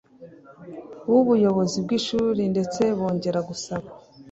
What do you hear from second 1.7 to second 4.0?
bw ishuri ndetse bongera gusaba